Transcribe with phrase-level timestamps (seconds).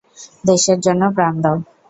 [0.43, 1.57] দেশের জন্য প্রাণ দাও।